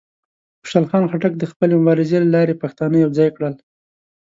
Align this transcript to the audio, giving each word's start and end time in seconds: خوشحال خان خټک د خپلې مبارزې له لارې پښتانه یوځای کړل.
خوشحال 0.61 0.85
خان 0.89 1.03
خټک 1.11 1.33
د 1.37 1.43
خپلې 1.51 1.73
مبارزې 1.81 2.17
له 2.21 2.29
لارې 2.35 2.59
پښتانه 2.63 2.95
یوځای 3.03 3.29
کړل. 3.35 3.53